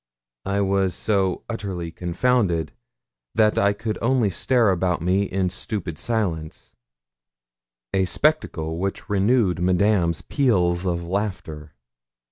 I 0.47 0.61
was 0.61 0.95
so 0.95 1.43
utterly 1.47 1.91
confounded 1.91 2.71
that 3.35 3.59
I 3.59 3.71
could 3.71 3.99
only 4.01 4.31
stare 4.31 4.71
about 4.71 4.99
me 4.99 5.25
in 5.25 5.51
stupid 5.51 5.99
silence, 5.99 6.73
a 7.93 8.05
spectacle 8.05 8.79
which 8.79 9.09
renewed 9.11 9.59
Madame's 9.61 10.23
peals 10.23 10.87
of 10.87 11.03
laughter. 11.03 11.75